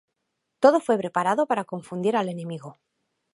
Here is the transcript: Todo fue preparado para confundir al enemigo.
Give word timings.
Todo 0.59 0.79
fue 0.79 0.97
preparado 0.97 1.45
para 1.45 1.63
confundir 1.65 2.17
al 2.17 2.27
enemigo. 2.27 2.79